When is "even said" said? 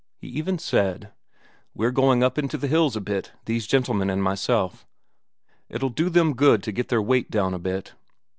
0.29-1.11